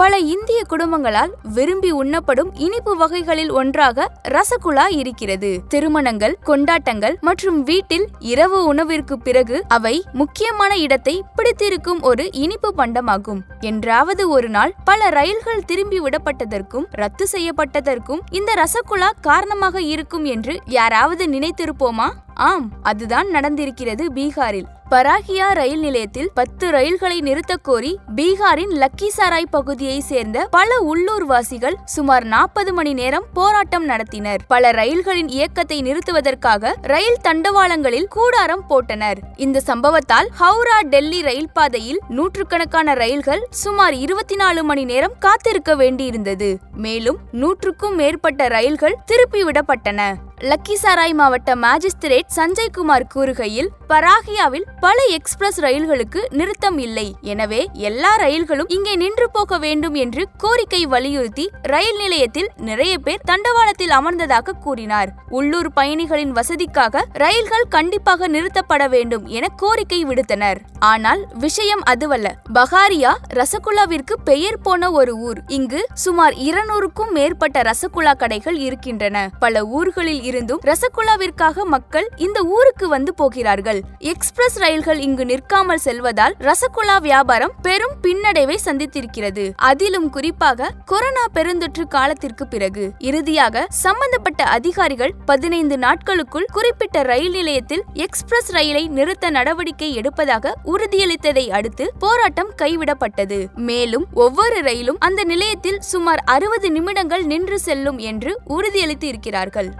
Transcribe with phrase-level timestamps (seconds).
[0.00, 5.60] பல இந்திய குடும்பங்களால் விரும்பி உண்ணப்படும் இனிப்பு வகைகளில் ஒன்றாக ரசகுல்லா இருக்கிறது.
[5.68, 13.40] திருமணங்கள் கொண்டாட்டங்கள் மற்றும் வீட்டில் இரவு உணவிற்கு பிறகு அவை முக்கியமான இடத்தை பிடித்திருக்கும் ஒரு இனிப்பு பண்டமாகும்.
[13.60, 21.26] என்றாவது ஒரு நாள் பல ரயில்கள் திரும்பி விடப்பட்டதற்கும் ரத்து செய்யப்பட்டதற்கும் இந்த ரசகுல்லா காரணமாக இருக்கும் என்று யாராவது
[21.26, 22.10] நினைத்திருப்போமா?
[22.34, 24.68] ஆம் அதுதான் நடந்திருக்கிறது பீகாரில்.
[24.90, 32.72] பராகியா ரயில் நிலையத்தில் பத்து ரயில்களை நிறுத்த கோரி பீகாரின் லக்கிசாராய் பகுதியை சேர்ந்த பல உள்ளூர்வாசிகள் சுமார் நாற்பது
[32.72, 34.38] மணி நேரம் போராட்டம் நடத்தினர்.
[34.48, 39.18] பல ரயில்களின் இயக்கத்தை நிறுத்துவதற்காக ரயில் தண்டவாளங்களில் கூடாரம் போட்டனர்.
[39.36, 46.56] இந்த சம்பவத்தால் ஹவுரா டெல்லி ரயில் பாதையில் நூற்றுக்கணக்கான ரயில்கள் சுமார் இருபத்தி நாலு மணி நேரம் காத்திருக்க வேண்டியிருந்தது.
[46.76, 55.60] மேலும் நூற்றுக்கும் மேற்பட்ட ரயில்கள் திருப்பி விடப்பட்டன லக்கிசாராய் மாவட்ட மாஜிஸ்திரேட் சஞ்சய் குமார் கூறுகையில் பராகியாவில் பல எக்ஸ்பிரஸ்
[55.60, 57.16] ரயில்களுக்கு நிறுத்தம் இல்லை.
[57.22, 63.90] எனவே எல்லா ரயில்களும் இங்கே நின்று போக வேண்டும் என்று கோரிக்கை வலியுறுத்தி ரயில் நிலையத்தில் நிறைய பேர் தண்டவாளத்தில்
[63.90, 65.12] அமர்ந்ததாக கூறினார்.
[65.28, 70.60] உள்ளூர் பயணிகளின் வசதிக்காக ரயில்கள் கண்டிப்பாக நிறுத்தப்பட வேண்டும் என கோரிக்கை விடுத்தனர்.
[70.78, 72.34] ஆனால் விஷயம் அதுவல்ல.
[72.54, 75.38] பகாரியா ரசகுல்லாவிற்கு பெயர் போன ஒரு ஊர்.
[75.48, 79.28] இங்கு சுமார் இருநூறுக்கும் மேற்பட்ட ரசகுல்லா கடைகள் இருக்கின்றன.
[79.38, 83.80] பல ஊர்களில் இருந்தும் ரசகுல்லாவிற்காக மக்கள் இந்த ஊருக்கு வந்து போகிறார்கள்.
[84.12, 89.44] எக்ஸ்பிரஸ் ரயில்கள் இங்கு நிற்காமல் செல்வதால் ரசகுல்லா வியாபாரம் பெரும் பின்னடைவை சந்தித்திருக்கிறது.
[89.70, 92.84] அதிலும் குறிப்பாக கொரோனா பெருந்தொற்று காலத்திற்கு பிறகு.
[92.98, 101.86] இறுதியாக சம்பந்தப்பட்ட அதிகாரிகள் பதினைந்து நாட்களுக்குள் குறிப்பிட்ட ரயில் நிலையத்தில் எக்ஸ்பிரஸ் ரயிலை நிறுத்த நடவடிக்கை எடுப்பதாக உறுதியளித்ததை அடுத்து
[101.98, 103.40] போராட்டம் கைவிடப்பட்டது.
[103.68, 109.70] மேலும் ஒவ்வொரு ரயிலும் அந்த நிலையத்தில் சுமார் அறுபது நிமிடங்கள் நின்று செல்லும் என்று உறுதியளித்து இருக்கிறார்கள்